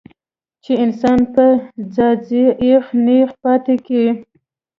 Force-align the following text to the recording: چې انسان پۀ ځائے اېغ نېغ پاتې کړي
چې 0.63 0.73
انسان 0.83 1.19
پۀ 1.33 1.45
ځائے 1.95 2.43
اېغ 2.63 2.85
نېغ 3.05 3.29
پاتې 3.41 3.75
کړي 3.85 4.09